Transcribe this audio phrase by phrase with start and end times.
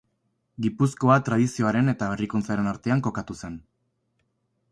[0.65, 3.61] Gipuzkoa tradizioaren eta berrikuntzaren artean kokatu zen.